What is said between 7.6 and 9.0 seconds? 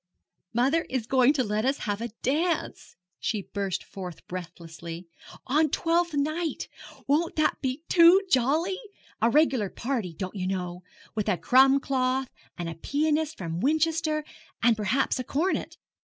be too jolly?